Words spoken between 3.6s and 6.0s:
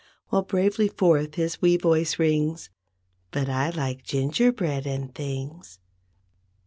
like gingerbread and things."